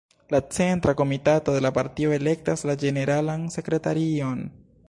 La 0.29 0.41
Centra 0.47 0.95
Komitato 1.01 1.53
de 1.55 1.61
la 1.67 1.71
partio 1.77 2.15
elektas 2.17 2.67
la 2.71 2.77
Ĝeneralan 2.85 3.49
Sekretarion. 3.59 4.47